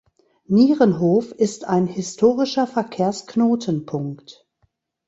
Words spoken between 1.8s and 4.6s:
historischer Verkehrsknotenpunkt.